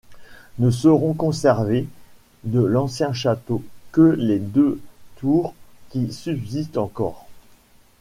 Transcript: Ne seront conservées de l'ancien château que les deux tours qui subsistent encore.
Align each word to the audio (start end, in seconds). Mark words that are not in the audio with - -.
Ne 0.57 0.71
seront 0.71 1.13
conservées 1.13 1.87
de 2.43 2.59
l'ancien 2.59 3.13
château 3.13 3.63
que 3.91 4.01
les 4.01 4.39
deux 4.39 4.81
tours 5.17 5.53
qui 5.89 6.11
subsistent 6.11 6.77
encore. 6.77 7.27